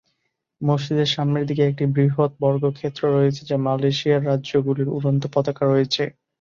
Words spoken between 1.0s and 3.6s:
সামনের দিকে একটি বৃহত বর্গক্ষেত্র রয়েছে যা